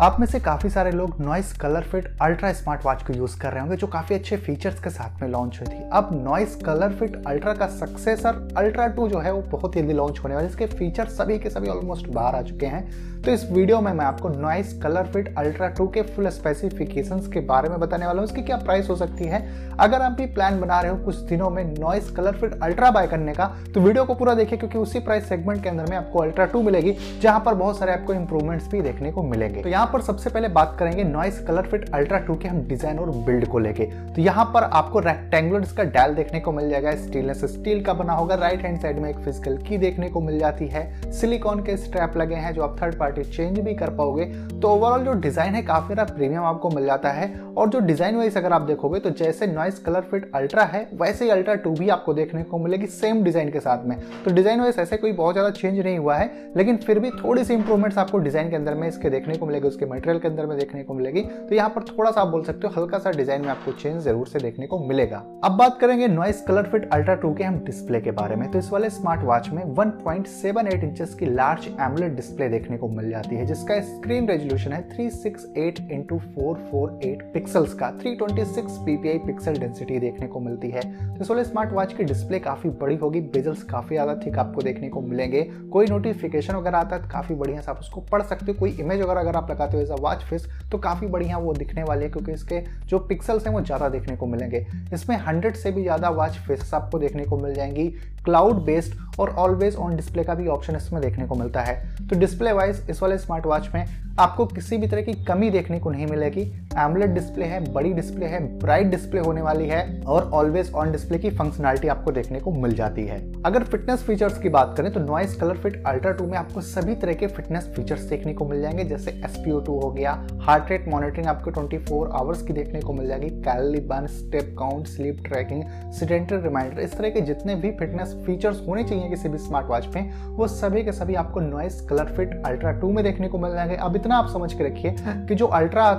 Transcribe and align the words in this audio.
आप 0.00 0.16
में 0.20 0.26
से 0.26 0.38
काफ़ी 0.40 0.68
सारे 0.70 0.90
लोग 0.90 1.20
Noise 1.20 1.52
Color 1.52 1.82
Fit 1.82 2.08
Ultra 2.22 2.52
smart 2.52 2.84
watch 2.84 3.02
को 3.02 3.12
यूज़ 3.12 3.38
कर 3.40 3.52
रहे 3.52 3.60
होंगे, 3.60 3.76
जो 3.76 3.86
काफ़ी 3.86 4.14
अच्छे 4.14 4.36
फीचर्स 4.36 4.80
के 4.80 4.90
साथ 4.90 5.22
में 5.22 5.28
लॉन्च 5.28 5.58
हुई 5.60 5.68
थी। 5.68 5.82
अब 5.92 6.10
नॉइस 6.24 6.56
कलर 6.56 6.94
फिट 6.94 7.16
अल्ट्रा 7.26 7.54
का 7.54 7.66
सक्सेसर 7.66 8.48
अल्ट्रा 8.56 8.86
टू 8.86 9.08
जो 9.08 9.18
है, 9.18 9.32
वो 9.32 9.40
बहुत 9.42 9.74
जल्दी 9.74 9.92
लॉन्च 9.92 10.18
होने 10.18 10.34
वाला 10.34 10.46
है। 10.46 10.50
इसके 10.50 10.66
फीचर 10.66 11.06
सभी 11.08 11.38
के 11.38 11.50
सभी 11.50 11.68
ऑलमोस्ट 11.68 12.08
बाहर 12.08 12.34
आ 12.34 12.42
चुके 12.42 12.66
हैं। 12.66 13.15
तो 13.26 13.32
इस 13.32 13.44
वीडियो 13.52 13.80
में 13.80 13.92
मैं 13.92 14.04
आपको 14.04 14.28
Noise 14.30 14.72
Color 14.82 15.06
Fit 15.12 15.34
Ultra 15.38 15.68
two 15.68 15.86
के 15.94 16.02
फुल 16.06 16.28
स्पेसिफिकेशन 16.30 17.20
के 17.32 17.40
बारे 17.46 17.68
में 17.68 17.78
बताने 17.80 18.06
वाला 18.06 18.20
हूँ। 18.20 18.28
इसकी 18.28 18.42
क्या 18.42 18.56
प्राइस 18.56 18.88
हो 18.90 18.96
सकती 18.96 19.24
है? 19.24 19.40
अगर 19.80 20.02
आप 20.02 20.12
भी 20.12 20.26
प्लान 20.34 20.60
बना 20.60 20.80
रहे 20.80 20.90
हो 20.90 20.98
कुछ 21.04 21.16
दिनों 21.28 21.48
में 21.50 21.64
Noise 21.70 22.10
Color 22.10 22.36
Fit 22.36 22.54
Ultra 22.62 22.90
buy 22.90 23.06
करने 23.06 23.32
का 23.34 23.46
तो 23.74 23.80
वीडियो 23.80 24.04
को 24.04 24.14
पूरा 24.14 24.34
देखिए, 24.34 24.58
क्योंकि 24.58 24.78
उसी 24.78 25.00
प्राइस 25.00 25.28
सेगमेंट 25.28 25.62
के 25.62 25.68
अंदर 25.68 25.90
में 25.90 25.96
आपको 25.96 26.18
अल्ट्रा 26.18 26.44
टू 26.44 26.62
मिलेगी, 26.62 26.92
जहाँ 27.22 27.40
पर 27.40 27.54
बहुत 27.54 27.78
सारे 27.78 27.92
आपको 27.92 28.14
इंप्रूवमेंट्स 28.14 28.68
भी 28.68 28.82
देखने 28.82 29.12
को 29.12 29.22
मिलेंगे। 29.22 29.62
तो 29.62 29.68
यहाँ 29.68 29.90
पर 29.92 30.02
सबसे 30.02 30.30
पहले 30.30 30.48
बात 30.50 30.76
करेंगे 30.78 31.04
Noise 31.04 31.40
Color 31.40 31.68
Fit 31.70 31.88
Ultra 31.94 32.18
two 32.20 32.34
के 32.36 32.48
हम 32.48 32.62
डिज़ाइन 32.68 32.98
और 32.98 33.10
बिल्ड 33.26 33.48
को 33.48 33.58
लेके। 33.58 33.84
तो 34.06 34.22
यहाँ 34.22 34.44
पर 34.54 34.64
आपको 34.64 35.00
रेक्टेंगुलर 35.00 35.62
इसका 35.62 35.84
डायल 35.88 36.14
देखने 36.14 36.40
को 36.40 36.52
मिल 36.52 36.70
जाएगा 36.70 36.94
स्टेनलेस 36.98 37.44
स्टील 37.54 37.84
का 37.84 37.94
बना 37.94 38.12
होगा 38.12 38.34
राइट 38.36 38.62
हैंड 38.62 38.80
साइड 38.80 38.98
में 38.98 39.10
एक 39.10 39.18
फ़िज़िकल 39.18 39.58
की 39.68 39.78
देखने 39.78 40.08
को 40.08 40.20
मिल 40.20 40.38
जाती 40.38 40.68
है। 40.68 41.12
सिलिकॉन 41.12 41.64
के 41.64 41.76
स्ट्रैप 41.78 42.16
लगे 42.16 42.34
हैं 42.36 42.54
जो 42.54 42.62
आप 42.62 42.80
थर्ड 42.82 42.98
पार्टी 42.98 43.14
चेंज 43.24 43.58
भी 43.58 43.74
कर 43.74 43.90
पाओगे 43.96 44.24
तो 44.52 44.68
ओवरऑल 44.68 45.04
जो 45.04 45.12
डिज़ाइन 45.20 45.54
है 45.54 45.62
काफ़ी 45.64 45.94
ज़्यादा 45.94 46.14
प्रीमियम 46.14 46.44
आपको 46.44 46.70
मिल 46.70 46.86
जाता 46.86 47.10
है। 47.10 47.34
और 47.56 47.68
जो 47.68 47.78
डिज़ाइन 47.80 48.16
वाइज 48.16 48.36
अगर 48.36 48.52
आप 48.52 48.62
देखोगे 48.62 49.00
तो 49.00 49.10
जैसे 49.12 49.46
नॉइस 49.46 49.78
कलर 49.78 50.00
फिट 50.02 50.30
अल्ट्रा 50.34 50.62
है, 50.64 50.88
वैसे 50.94 51.24
ही 51.24 51.30
अल्ट्रा 51.30 51.54
टू 51.56 51.70
भी 51.72 51.88
आपको 51.88 52.14
देखने 52.14 52.42
को 52.42 52.58
मिलेगी 52.58 52.86
सेम 52.88 53.22
डिज़ाइन 53.24 53.50
के 53.50 53.60
साथ 53.60 53.84
में। 53.84 53.96
तो 54.24 54.30
डिज़ाइन 54.30 54.60
वाइज 54.60 54.78
ऐसे 54.78 54.96
कोई 54.96 55.12
बहुत 55.14 55.34
ज़्यादा 55.34 55.50
चेंज 55.50 55.78
नहीं 55.78 55.98
हुआ 55.98 56.16
है, 56.16 56.30
लेकिन 56.56 56.76
फिर 56.76 56.98
भी 56.98 57.10
थोड़ी 57.12 57.44
सी 57.44 57.54
इंप्रूवमेंट्स 57.54 57.98
आपको 57.98 58.18
डिज़ाइन 58.18 58.50
के 58.50 58.56
अंदर 58.56 58.74
में 58.74 58.86
इसके 58.88 59.10
देखने 59.10 59.34
को 59.34 59.46
मिलेगी, 59.46 59.68
उसके 59.68 59.86
मटेरियल 59.86 60.18
के 60.18 60.28
अंदर 60.28 60.46
में 60.46 60.56
देखने 60.58 60.82
को 60.82 60.94
मिलेगी। 60.94 61.22
तो 61.22 61.54
यहाँ 61.54 61.68
पर 61.68 61.84
थोड़ा 61.88 62.10
सा 62.10 62.20
आप 62.20 62.28
बोल 62.28 62.44
सकते 62.44 62.66
हो, 62.66 62.72
हल्का 62.76 62.98
सा 62.98 63.10
डिज़ाइन 63.12 63.42
में 63.42 63.48
आपको 63.48 63.72
चेंज 63.72 64.00
ज़रूर 64.02 64.26
से 64.26 64.38
देखने 64.38 64.66
को 64.66 64.78
मिलेगा। 64.78 65.22
अब 65.44 65.56
बात 65.56 65.78
करेंगे 65.80 66.08
Noise 66.08 66.42
Color 66.42 66.68
Fit 66.70 66.88
Ultra 66.92 67.14
two 67.16 67.32
के 67.34 67.44
हम 67.44 67.58
डिस्प्ले 67.66 68.00
के 68.00 68.10
बारे 68.12 68.36
में। 68.36 68.50
तो 68.50 68.58
इस 68.58 68.70
वाले 68.72 68.90
स्मार्ट 68.90 69.22
वॉच 69.22 69.48
में 69.50 69.62
1.78 69.74 70.84
इंचेस 70.84 71.14
की 71.14 71.26
लार्ज 71.26 71.66
एमुलेट 71.80 72.14
डिस्प्ले 72.16 72.48
देखने 72.48 72.76
को 72.76 72.88
मिल 72.88 73.05
जाती 73.10 73.36
है, 73.36 73.46
जिसका 73.46 73.80
स्क्रीन 73.82 74.28
रेजोल्यूशन 74.28 74.72
है 74.72 74.82
368 74.88 75.10
six 75.12 75.46
eight 75.58 75.78
into 75.92 76.18
four 76.18 76.98
pixels 77.34 77.74
का। 77.74 77.90
326 77.98 78.78
ppi 78.80 79.16
पिक्सल 79.26 79.56
डेंसिटी 79.56 79.98
देखने 79.98 80.26
को 80.26 80.40
मिलती 80.40 80.70
है। 80.70 80.80
तो 81.08 81.20
इस 81.20 81.30
वाले 81.30 81.44
स्मार्ट 81.44 81.72
वॉच 81.72 81.92
की 81.92 82.04
डिस्प्ले 82.04 82.38
काफ़ी 82.40 82.70
बड़ी 82.72 82.96
होगी 82.96 83.20
बेजल्स 83.28 83.62
काफ़ी 83.64 83.94
ज़्यादा 83.94 84.14
थिक 84.16 84.38
आपको 84.38 84.62
देखने 84.62 84.88
को 84.88 85.00
मिलेंगे। 85.02 85.42
कोई 85.72 85.86
नोटिफिकेशन 85.86 86.54
वगैरह 86.54 86.78
आता 86.78 86.96
है 86.96 87.02
तो 87.02 87.08
काफ़ी 87.08 87.34
बढ़िया 87.34 87.60
से 87.60 87.70
आप 87.70 87.80
उसको 87.80 88.00
पढ़ 88.02 88.22
सकते 88.24 88.52
हो। 88.52 88.58
कोई 88.58 88.70
इमेज 88.72 89.00
वगैरह 89.00 89.20
अगर 89.20 89.36
आप 89.36 89.50
लगाते 89.50 89.76
हो 89.76 89.82
एज 89.82 89.90
अ 89.90 90.00
वॉच 90.00 90.24
फेस 90.24 90.48
तो 90.72 90.78
काफ़ी 90.80 91.06
बढ़िया 91.08 91.38
वो 91.38 91.52
दिखने 91.54 91.82
वाली 91.82 92.04
है, 92.04 92.10
क्योंकि 92.10 92.32
इसके 92.32 92.60
जो 92.86 92.98
पिक्सल्स 92.98 93.46
हैं 93.46 93.54
वो 93.54 93.60
ज़्यादा 93.62 93.88
देखने 93.88 94.16
को 94.16 94.26
मिलेंगे। 94.26 94.66
इसमें 94.94 95.16
हंड्रेड 95.18 95.54
से 95.56 95.70
भी 95.72 95.82
ज़्यादा 95.82 96.10
वॉच 96.10 96.38
फेसेस 96.38 96.74
आपको 96.74 96.98
देखने 96.98 97.24
को 97.24 97.38
मिल 97.38 97.54
जाएँगी। 97.54 97.88
क्लाउड 98.24 98.64
बेस्ड 98.64 98.94
और 99.20 99.30
ऑलवेज 99.30 99.76
ऑन 99.76 99.94
डिस्प्ले 99.96 100.22
का 100.24 100.34
भी 100.34 100.46
ऑप्शन 100.48 100.76
इसमें 100.76 101.00
देखने 101.02 101.26
को 101.26 101.34
मिलता 101.34 101.60
है। 101.60 101.74
तो 102.08 102.18
डिस्प्ले 102.18 102.52
वाइज 102.52 102.85
इस 102.90 103.02
वाले 103.02 103.18
स्मार्ट 103.18 103.46
वॉच 103.46 103.70
में 103.74 103.84
आपको 104.18 104.44
किसी 104.46 104.76
भी 104.76 104.86
तरह 104.86 105.02
की 105.02 105.12
कमी 105.24 105.48
देखने 105.50 105.78
को 105.78 105.90
नहीं 105.90 106.06
मिलेगी। 106.06 106.40
एमलेट 106.78 107.10
डिस्प्ले 107.10 107.44
है, 107.44 107.72
बड़ी 107.72 107.92
डिस्प्ले 107.92 108.26
है 108.26 108.40
ब्राइट 108.58 108.86
डिस्प्ले 108.86 109.20
होने 109.20 109.42
वाली 109.42 109.66
है 109.68 110.02
और 110.02 110.30
ऑलवेज 110.34 110.72
ऑन 110.72 110.92
डिस्प्ले 110.92 111.18
की 111.18 111.30
फंक्शनलिटी 111.30 111.88
आपको 111.88 112.12
देखने 112.12 112.40
को 112.40 112.52
मिल 112.52 112.74
जाती 112.74 113.06
है। 113.06 113.20
अगर 113.42 113.64
फिटनेस 113.64 114.02
फीचर्स 114.02 114.38
की 114.38 114.48
बात 114.48 114.74
करें 114.76 114.92
तो 114.92 115.00
Noise 115.00 115.34
Color 115.34 115.56
Fit 115.56 115.82
Ultra 115.86 116.12
two 116.12 116.26
में 116.26 116.36
आपको 116.38 116.60
सभी 116.60 116.94
तरह 116.94 117.14
के 117.14 117.26
फिटनेस 117.26 117.72
फीचर्स 117.76 118.02
देखने 118.02 118.34
को 118.34 118.44
मिल 118.44 118.60
जाएँगे, 118.62 118.84
जैसे 118.84 119.20
टू 119.46 119.78
हो 119.80 119.90
गया 119.90 120.12
हार्ट 120.42 120.70
रेट 120.70 120.88
मॉनिटरिंग 120.88 121.26
आपको 121.26 121.50
24 121.50 122.10
आवर्स 122.12 122.42
की 122.42 122.52
देखने 122.52 122.80
को 122.80 122.92
मिल 122.92 123.08
जाएगी 123.08 123.28
calorie 123.42 123.80
burn 123.80 124.06
step 124.06 124.54
count 124.58 124.86
sleep 124.86 125.22
tracking 125.26 125.62
sedentary 125.92 126.38
reminder 126.38 126.80
इस 126.80 126.96
तरह 126.98 127.10
के 127.10 127.20
जितने 127.20 127.54
भी 127.54 127.70
फिटनेस 127.70 128.16
फीचर्स 128.26 128.62
होने 128.68 128.84
चाहिए 128.84 129.08
किसी 129.08 129.28
भी 129.28 129.38
स्मार्ट 129.38 129.66
वॉच 129.66 129.88
में, 129.94 130.12
वो 130.26 130.46
सभी 130.48 130.82
के 130.84 130.92
सभी 130.92 131.14
आपको 131.14 131.40
Noise 131.40 131.80
Color 131.80 132.12
Fit 132.16 132.42
Ultra 132.46 132.72
two 132.80 132.92
में 132.92 133.02
देखने 133.04 133.28
को 133.28 133.38
मिल 133.38 133.52
जाएँगे 133.52 133.76
अब 133.76 133.96
इतना 133.96 134.16
आप 134.16 134.28
समझ 134.28 134.52
के 134.52 134.64
रखिए 134.64 134.94
कि 135.00 135.34
जो 135.34 135.46
अल्ट्रा 135.46 135.92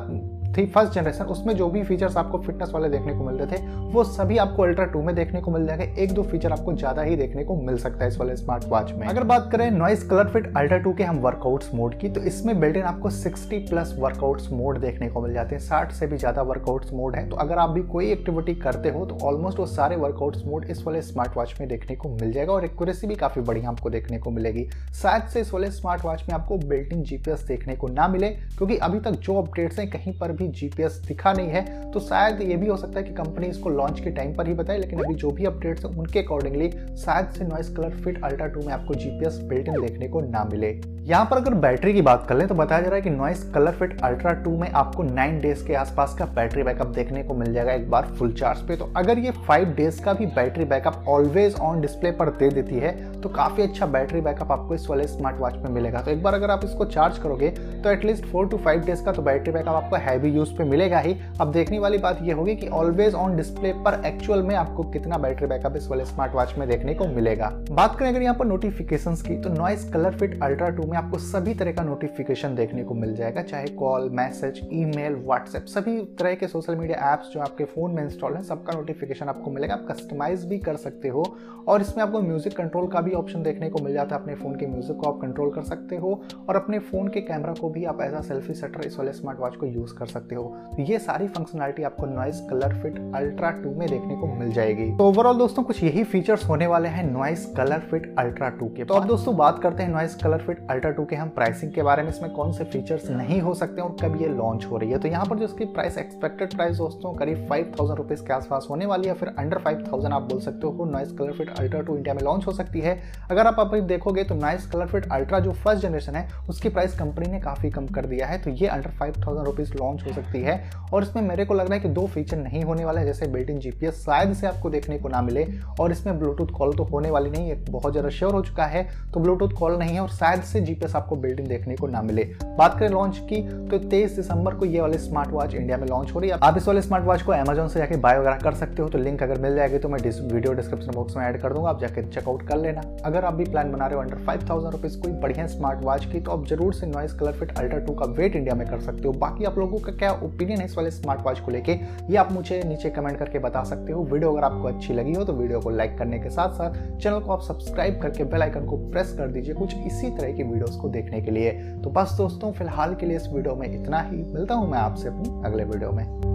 थी 0.47 0.65
फ़र्स्ट 0.65 0.93
जनरेशन 0.93 1.25
उसमें 1.25 1.53
जो 1.55 1.67
भी 1.69 1.83
फीचर्स 1.83 2.15
आपको 2.17 2.37
फिटनेस 2.37 2.71
वाले 2.73 2.89
देखने 2.89 3.13
को 3.13 3.23
मिलते 3.23 3.45
थे, 3.47 3.61
वो 3.87 4.03
सभी 4.05 4.37
आपको 4.37 4.63
अल्ट्रा 4.63 4.85
टू 4.85 5.01
में 5.03 5.13
देखने 5.15 5.41
को 5.41 5.51
मिल 5.51 5.65
जाएगा। 5.67 5.83
एक 6.03 6.11
दो 6.11 6.23
फीचर 6.23 6.51
आपको 6.51 6.73
ज़्यादा 6.73 7.01
ही 7.01 7.15
देखने 7.15 7.43
को 7.43 7.55
मिल 7.57 7.77
सकता 7.77 8.03
है 8.03 8.07
इस 8.07 8.17
वाले 8.17 8.35
स्मार्ट 8.35 8.63
वॉच 8.65 8.91
में। 8.91 9.05
अगर 9.07 9.23
बात 9.23 9.49
करें 9.51 9.69
Noise 9.71 10.03
Color 10.03 10.27
Fit 10.29 10.51
Ultra 10.57 10.77
two 10.77 10.93
के 10.93 11.03
हम 11.03 11.17
वर्कआउट्स 11.19 11.73
मोड 11.73 11.97
की 11.99 12.09
तो 12.09 12.21
इसमें 12.23 12.59
बिल्ट 12.59 12.77
इन 12.77 12.83
आपको 12.83 13.09
60 13.11 13.59
प्लस 13.69 13.93
वर्कआउट्स 13.99 14.51
मोड 14.51 14.79
देखने 14.79 15.09
को 15.09 15.21
मिल 15.21 15.33
जाते 15.33 15.55
हैं। 15.55 15.61
60 15.63 15.91
से 15.91 16.07
भी 16.07 16.17
ज़्यादा 16.17 16.41
वर्कआउट्स 16.43 16.93
मोड 16.93 17.15
है। 17.15 17.27
तो 17.29 17.35
अगर 17.37 17.57
आप 17.57 17.69
भी 17.69 17.81
कोई 17.87 18.11
एक्टिविटी 18.11 18.55
करते 18.57 18.89
हो 18.89 19.05
तो 19.05 19.17
ऑलमोस्ट 19.27 19.59
वो 19.59 19.65
सारे 19.67 19.95
वर्कआउट्स 19.97 20.45
मोड 20.45 20.65
इस 20.65 20.85
वाले 20.87 21.01
स्मार्ट 21.03 21.37
वॉच 21.37 21.55
में 21.59 21.67
देखने 21.69 21.95
को 21.95 22.09
मिल 22.11 22.31
जाएगा 22.31 22.53
और 22.53 22.65
एक्यूरेसी 22.65 23.07
भी 23.07 23.15
काफ़ी 23.17 23.41
बढ़िया 23.41 23.69
आपको 23.69 23.89
देखने 23.89 24.17
को 24.17 24.31
मिलेगी। 24.31 24.67
शायद 25.01 25.23
से 25.23 25.41
इस 25.41 25.53
वाले 25.53 25.71
स्मार्ट 25.71 26.05
वॉच 26.05 26.23
में 26.29 26.35
आपको 26.35 26.57
बिल्ट 26.59 26.93
इन 26.93 27.03
जीपीएस 27.03 27.45
देखने 27.47 27.75
को 27.75 27.87
ना 27.89 28.07
मिले, 28.07 28.29
क्योंकि 28.29 28.77
अभी 28.79 28.99
तक 28.99 29.19
जो 29.21 29.41
अपडेट्स 29.41 29.79
हैं, 29.79 29.89
कहीं 29.89 30.17
पर 30.19 30.31
भी 30.37 30.47
जीपीएस 30.49 31.01
दिखा 31.07 31.33
नहीं 31.33 31.49
है 31.49 31.65
तो 31.91 31.99
शायद 31.99 32.41
ये 32.41 32.55
भी 32.57 32.67
हो 32.67 32.77
सकता 32.77 32.99
है 32.99 33.05
कि 33.05 33.13
कंपनी 33.13 33.47
इसको 33.47 33.69
लॉन्च 33.69 33.99
के 33.99 34.09
टाइम 34.11 34.33
पर 34.35 34.47
ही 34.47 34.53
बताए, 34.53 34.77
लेकिन 34.77 34.99
अभी 34.99 35.13
जो 35.15 35.31
भी 35.31 35.45
अपडेट्स 35.45 35.85
हैं 35.85 35.91
उनके 35.93 36.19
अकॉर्डिंगली 36.19 36.69
शायद 36.97 37.29
से 37.29 37.45
Noise 37.45 37.69
Color 37.69 37.95
Fit 37.95 38.23
Ultra 38.23 38.47
two 38.47 38.61
में 38.61 38.73
आपको 38.73 38.95
जीपीएस 38.95 39.39
बिल्ट 39.43 39.67
इन 39.67 39.81
देखने 39.81 40.07
को 40.07 40.21
ना 40.21 40.43
मिले। 40.51 40.69
यहाँ 41.07 41.25
पर 41.25 41.37
अगर 41.37 41.53
बैटरी 41.55 41.93
की 41.93 42.01
बात 42.01 42.25
कर 42.29 42.35
लें 42.37 42.47
तो 42.47 42.55
बताया 42.55 42.81
जा 42.81 42.87
रहा 42.87 42.95
है 42.95 43.01
कि 43.01 43.09
Noise 43.09 43.43
Color 43.51 43.71
Fit 43.71 44.01
Ultra 44.03 44.31
two 44.43 44.55
में 44.57 44.69
आपको 44.69 45.03
नाइन 45.03 45.39
डेज़ 45.39 45.65
के 45.67 45.73
आसपास 45.75 46.15
का 46.19 46.25
बैटरी 46.35 46.63
बैकअप 46.63 46.87
देखने 46.95 47.23
को 47.23 47.33
मिल 47.33 47.53
जाएगा 47.53 47.73
एक 47.73 47.89
बार 47.89 48.07
फुल 48.17 48.33
चार्ज 48.33 48.61
पे। 48.67 48.75
तो 48.75 48.91
अगर 48.97 49.19
ये 49.19 49.31
फाइव 49.47 49.73
डेज़ 49.75 50.01
का 50.03 50.13
भी 50.13 50.25
battery 50.35 50.65
backup 50.65 51.05
always 51.09 51.55
on 51.61 51.81
display 51.81 52.11
पर 52.11 52.29
दे 52.31 52.49
देती 52.51 52.75
है 52.75 53.16
तो 53.23 53.29
काफ़ी 53.29 53.63
अच्छा 53.63 53.85
बैटरी 53.87 54.21
बैकअप 54.21 54.51
आपको 54.51 54.75
इस 54.75 54.89
वाले 54.89 55.07
स्मार्ट 55.07 55.39
वॉच 55.39 55.55
में 55.55 55.69
मिलेगा। 55.71 56.01
तो 56.01 56.11
एक 56.11 56.21
बार 56.23 56.33
अगर 56.33 56.51
आप 56.51 56.65
इसको 56.65 56.85
चार्ज 56.87 57.17
करोगे 57.17 57.49
तो 57.49 57.89
at least 57.89 58.25
four 58.25 58.47
two 58.47 58.57
five 58.57 58.81
days 58.85 59.03
का 59.05 59.11
तो 59.11 59.21
बैटरी 59.21 59.51
बैकअप 59.51 59.75
आपको 59.75 59.95
हैवी 59.97 60.29
यूज़ 60.29 60.53
पे 60.57 60.63
मिलेगा 60.65 60.99
ही। 60.99 61.15
अब 61.41 61.51
देखने 61.51 61.79
वाली 61.79 61.97
बात 61.97 62.19
यह 62.23 62.35
होगी 62.35 62.55
कि 62.55 62.67
ऑलवेज 62.69 63.15
ऑन 63.15 63.35
डिस्प्ले 63.37 63.73
पर 63.85 64.01
एक्चुअल 64.05 64.43
में 64.43 64.55
आपको 64.55 64.83
कितना 64.91 65.17
बैटरी 65.17 65.47
बैकअप 65.47 65.75
इस 65.77 65.87
वाले 65.87 66.05
स्मार्ट 66.05 66.35
वॉच 66.35 66.53
में 66.57 66.67
देखने 66.69 66.93
को 66.93 67.07
मिलेगा। 67.07 67.49
बात 67.71 67.95
करें 67.99 68.09
अगर 68.09 68.21
यहाँ 68.21 68.35
पर 68.35 68.45
नोटिफिकेशन 68.45 69.15
की 69.17 69.41
तो 69.41 69.49
Noise 69.51 69.89
Color 69.91 70.17
Fit 70.17 70.41
Ultra 70.43 70.69
two 70.69 70.83
में 70.83 70.97
आपको 70.97 71.17
सभी 71.19 71.53
तरह 71.53 71.71
का 71.71 71.83
नोटिफिकेशन 71.83 72.55
देखने 72.55 72.83
को 72.83 72.93
मिल 72.95 73.15
जाएगा, 73.15 73.41
चाहे 73.43 73.67
कॉल 73.77 74.09
मैसेज 74.13 74.59
ईमेल 74.73 75.15
व्हाट्सएप 75.17 75.65
सभी 75.67 75.99
तरह 76.19 76.35
के 76.35 76.47
सोशल 76.47 76.75
मीडिया 76.75 77.13
एप्स 77.13 77.33
जो 77.33 77.39
आपके 77.41 77.65
फ़ोन 77.65 77.91
में 77.91 78.03
इंस्टॉल 78.03 78.33
है, 78.33 78.41
सबका 78.43 78.73
नोटिफिकेशन 78.73 79.29
आपको 79.29 79.51
मिलेगा। 79.51 79.73
आप 79.73 79.85
कस्टमाइज 79.89 80.45
भी 80.45 80.57
कर 80.59 80.75
सकते 80.77 81.07
हो 81.07 81.25
और 81.67 81.81
इसमें 81.81 82.03
आपको 82.03 82.21
म्यूज़िक 82.21 82.55
कंट्रोल 82.57 82.87
का 82.87 82.99
भी 83.07 83.13
ऑप्शन 83.15 83.43
देखने 83.43 83.69
को 83.69 83.83
मिल 83.83 83.93
जाता 83.93 84.15
है 84.15 84.21
अपने 84.21 84.35
फ़ोन 84.35 84.55
के 84.55 84.67
म्यूज़िक 84.67 84.97
को 84.97 85.09
आप 85.09 85.19
कंट्रोल 85.21 85.51
कर 85.51 85.63
सकते 85.65 85.95
हो 85.97 86.13
और 86.49 86.55
अपने 86.55 86.79
फ़ोन 86.81 87.07
के 87.07 87.21
कैमरा 87.23 87.53
को 87.53 87.69
भी 87.69 87.83
आप 87.85 88.01
एज 88.01 88.13
अ 88.13 88.21
सेल्फी 88.23 88.53
सेटर 88.55 88.85
इस 88.87 88.97
वाले 88.99 89.13
स्मार्ट 89.13 89.39
वॉच 89.39 89.55
को 89.55 89.65
यूज़ 89.67 89.93
कर 89.95 90.05
सकते 90.07 90.35
हो। 90.35 90.43
तो 90.71 90.83
ये 90.83 90.99
सारी 90.99 91.27
फंक्शनलिटी 91.29 91.83
आपको 91.83 92.05
Noise 92.07 92.41
Color 92.49 92.73
Fit 92.81 92.99
Ultra 93.15 93.51
two 93.53 93.73
में 93.73 93.87
देखने 93.89 94.15
को 94.15 94.27
मिल 94.29 94.51
जाएगी। 94.53 94.89
तो 94.97 95.07
ओवरऑल 95.07 95.37
दोस्तों, 95.37 95.63
कुछ 95.63 95.83
यही 95.83 96.03
फीचर्स 96.05 96.47
होने 96.49 96.67
वाले 96.67 96.89
हैं 96.89 97.03
Noise 97.11 97.45
Color 97.57 97.79
Fit 97.91 98.13
Ultra 98.19 98.49
two 98.51 98.67
के 98.67 98.85
तो 98.85 98.93
अब 98.93 99.07
दोस्तों, 99.07 99.35
बात 99.37 99.59
करते 99.63 99.83
हैं 99.83 99.91
Noise 99.91 100.15
Color 100.15 100.37
Fit 100.39 100.65
Ultra 100.69 100.91
two 100.91 101.05
के 101.05 101.15
हम 101.15 101.29
प्राइसिंग 101.31 101.71
के 101.73 101.83
बारे 101.83 102.03
में। 102.03 102.09
इसमें 102.09 102.31
कौन 102.33 102.51
से 102.53 102.63
फीचर्स 102.65 103.09
नहीं 103.11 103.39
हो 103.41 103.53
सकते 103.55 103.81
और 103.81 103.95
कब 104.01 104.21
ये 104.21 104.27
लॉन्च 104.29 104.65
हो 104.65 104.77
रही 104.77 104.91
है? 104.91 104.99
तो 104.99 105.07
यहाँ 105.07 105.25
पर 105.25 105.37
जो 105.37 105.45
इसकी 105.45 105.65
प्राइस 105.67 105.97
एक्सपेक्टेड 105.97 106.55
प्राइस 106.55 106.77
दोस्तों, 106.77 107.13
करीब 107.15 107.45
फाइव 107.49 107.73
थाउज़ेंड 107.79 107.97
रुपीज़ 107.97 108.25
के 108.27 108.33
आसपास 108.33 108.67
होने 108.69 108.85
वाली 108.85 109.07
है। 109.07 109.13
फिर 109.15 109.33
अंडर 109.39 109.57
फाइव 109.59 109.83
थाउज़ेंड 109.87 110.13
आप 110.13 110.21
बोल 110.23 110.39
सकते 110.41 110.67
हो 110.67 110.85
Noise 110.87 111.11
Color 111.11 111.31
Fit 111.33 111.49
Ultra 111.59 111.81
two 111.81 111.95
India 111.97 112.13
में 112.13 112.21
लॉन्च 112.23 112.47
हो 112.47 112.51
सकती 112.53 112.79
है। 112.79 112.96
अगर 113.31 113.47
आप 113.47 113.59
अभी 113.59 113.81
देखोगे 113.83 114.23
तो 114.23 114.35
नाइस 114.35 114.65
कलर 114.67 114.87
फिट 114.87 115.11
अल्ट्रा 115.11 115.39
जो 115.39 115.51
फ़र्स्ट 115.53 115.81
जनरेशन 115.83 116.15
है, 116.15 116.27
उसकी 116.49 116.69
प्राइस 116.69 116.97
कंपनी 116.99 117.31
ने 117.31 117.39
काफ़ी 117.39 117.69
कम 117.69 117.87
कर 117.87 118.05
दिया 118.05 118.27
है। 118.27 118.37
तो 118.37 118.49
ये 118.51 118.67
under 118.67 118.89
five 118.89 119.13
thousand 119.25 119.45
rupees 119.47 119.73
launch 119.73 120.03
हो 120.05 120.13
सकती 120.13 120.41
है। 120.41 120.59
और 120.93 121.03
इसमें 121.03 121.21
मेरे 121.23 121.45
को 121.45 121.53
लग 121.53 121.65
रहा 121.65 121.75
है 121.75 121.79
कि 121.79 121.89
दो 121.89 122.05
फीचर 122.07 122.37
नहीं 122.37 122.63
होने 122.63 122.85
वाले 122.85 123.03
जैसे 123.05 123.27
बिल्ट 123.27 123.49
इन 123.49 123.59
जीपीएस 123.59 124.03
शायद 124.05 124.33
से 124.33 124.47
आपको 124.47 124.69
देखने 124.69 124.97
को 124.99 125.09
ना 125.09 125.21
मिले। 125.21 125.45
और 125.79 125.91
इसमें 125.91 126.19
ब्लूटूथ 126.19 126.53
कॉल 126.57 126.73
तो 126.73 126.83
होने 126.83 127.11
वाली 127.11 127.29
नहीं 127.29 127.49
है 127.49 127.55
बहुत 127.65 127.91
ज़्यादा 127.91 128.09
श्योर 128.09 128.33
हो 128.33 128.41
चुका 128.43 128.65
है। 128.65 128.83
तो 129.13 129.19
ब्लूटूथ 129.19 129.57
कॉल 129.59 129.77
नहीं 129.79 129.93
है 129.93 130.01
और 130.01 130.09
शायद 130.09 130.41
से 130.43 130.61
जीपीएस 130.61 130.95
आपको 130.95 131.15
बिल्ट 131.17 131.39
इन 131.39 131.47
देखने 131.47 131.75
को 131.75 131.87
ना 131.87 132.01
मिले। 132.01 132.23
बात 132.47 132.77
करें 132.79 132.89
लॉन्च 132.89 133.17
की 133.23 133.41
तो 133.69 133.77
तेईस 133.79 134.15
दिसंबर 134.15 134.55
को 134.55 134.65
ये 134.65 134.81
वाले 134.81 134.97
स्मार्ट 134.99 135.31
वॉच 135.31 135.55
इंडिया 135.55 135.77
में 135.77 135.87
लॉन्च 135.87 136.13
हो 136.13 136.19
रही 136.19 136.29
है। 136.29 136.37
आप 136.39 136.57
इस 136.57 136.67
वाले 136.67 136.81
स्मार्ट 136.81 137.05
वॉच 137.05 137.21
को 137.21 137.31
अमेजोन 137.33 137.67
से 137.67 137.79
जाके 137.79 137.97
बाय 137.97 138.19
वगैरह 138.19 138.39
कर 138.39 138.53
सकते 138.55 138.81
हो। 138.81 138.89
तो 138.89 138.97
लिंक 138.97 139.23
अगर 139.23 139.41
मिल 139.41 139.55
जाएगी 139.55 139.77
तो 139.77 139.89
मैं 139.89 139.99
वीडियो 139.99 140.53
डिस्क्रिप्शन 140.53 140.91
बॉक्स 140.91 141.15
में 141.17 141.23
ऐड 141.25 141.41
कर 141.41 141.53
दूँगा। 141.53 141.69
आप 141.69 141.79
जाके 141.81 142.03
चेकआउट 142.03 142.47
कर 142.47 142.57
लेना। 142.57 142.81
अगर 143.05 143.25
आप 143.25 143.33
भी 143.33 143.43
प्लान 143.45 143.71
बना 143.71 143.85
रहे 143.87 143.95
हो 143.95 144.01
अंडर 144.01 144.17
फाइव 144.25 144.45
थाउज़ेंड 144.49 144.71
रुपीज़ 144.73 144.97
कोई 145.01 145.11
बढ़िया 145.21 145.45
स्मार्ट 145.47 145.83
वॉच 145.83 146.05
की 146.05 146.19
तो 146.19 146.31
आप 146.31 146.45
ज़रूर 146.47 146.73
से 146.73 146.87
Noise 146.87 147.13
Color 147.13 147.31
Fit 147.33 147.57
Ultra 147.57 147.79
two 147.79 147.93
का 147.93 148.05
वेट 148.13 148.35
इंडिया 148.35 148.55
में 148.55 148.65
कर 148.67 148.79
सकते 148.81 149.07
हो। 149.07 149.13
बाकी 149.15 149.45
आप 149.45 149.57
लोगों 149.57 149.79
का 149.79 149.91
क्या 149.93 150.11
ओपिनियन 150.23 150.59
है 150.59 150.65
इस 150.65 150.77
वाले 150.77 150.91
स्मार्ट 150.91 151.21
वॉच 151.25 151.39
को 151.39 151.51
लेके, 151.51 151.71
ये 152.09 152.17
आप 152.17 152.31
मुझे 152.31 152.61
नीचे 152.65 152.89
कमेंट 152.89 153.17
करके 153.19 153.39
बता 153.39 153.63
सकते 153.63 153.93
हो। 153.93 154.03
वीडियो 154.03 154.31
अगर 154.31 154.43
आपको 154.43 154.67
अच्छी 154.67 154.93
लगी 154.93 155.13
हो 155.13 155.23
तो 155.23 155.33
वीडियो 155.33 155.59
को 155.59 155.69
लाइक 155.71 155.97
करने 155.97 156.19
के 156.19 156.29
साथ 156.29 156.53
साथ 156.53 156.75
चैनल 156.97 157.19
को 157.19 157.31
आप 157.33 157.41
सब्सक्राइब 157.43 157.99
करके 158.01 158.23
बेल 158.25 158.41
आइकन 158.41 158.65
को 158.65 158.77
प्रेस 158.91 159.13
कर 159.17 159.27
दीजिए 159.29 159.55
कुछ 159.55 159.75
इसी 159.77 160.09
तरह 160.11 160.33
की 160.33 160.43
वीडियोस 160.43 160.77
को 160.77 160.89
देखने 160.89 161.21
के 161.21 161.31
लिए। 161.31 161.51
तो 161.83 161.89
बस 161.91 162.15
दोस्तों, 162.17 162.51
फ़िलहाल 162.53 162.95
के 162.95 163.05
लिए 163.05 163.17
इस 163.17 163.27
वीडियो 163.33 163.55
में 163.55 163.67
इतना 163.73 164.01
ही। 164.01 164.23
मिलता 164.23 164.55
हूँ 164.55 164.69
मैं 164.71 164.79
आपसे 164.79 165.07
अपनी 165.07 165.41
अगले 165.45 165.63
वीडियो 165.65 165.91
में। 165.91 166.26